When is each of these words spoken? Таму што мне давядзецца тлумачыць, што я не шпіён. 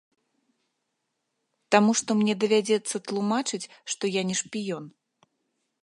Таму 1.75 1.91
што 2.01 2.15
мне 2.21 2.33
давядзецца 2.45 2.95
тлумачыць, 3.11 3.63
што 3.97 4.03
я 4.19 4.29
не 4.31 4.35
шпіён. 4.41 4.85